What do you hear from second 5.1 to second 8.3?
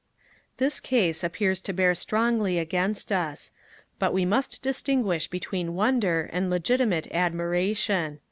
between wonder and legitimate admiration.